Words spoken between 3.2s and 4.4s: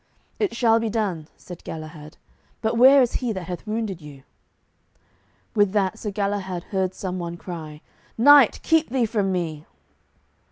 he that hath wounded you?"